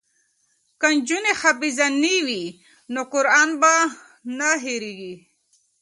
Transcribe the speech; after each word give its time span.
که 0.79 0.87
نجونې 0.95 1.31
حافظانې 1.41 2.15
وي 2.25 2.43
نو 2.93 3.01
قران 3.11 3.49
به 3.61 3.73
نه 4.37 4.49
هیریږي. 4.63 5.13